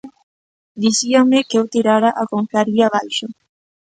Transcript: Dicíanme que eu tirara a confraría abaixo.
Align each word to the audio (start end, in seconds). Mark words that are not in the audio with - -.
Dicíanme 0.83 1.39
que 1.47 1.57
eu 1.59 1.65
tirara 1.73 2.09
a 2.21 2.23
confraría 2.33 2.85
abaixo. 2.87 3.25